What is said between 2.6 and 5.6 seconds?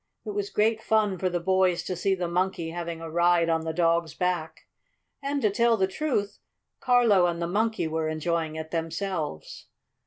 having a ride on the dog's back. And, to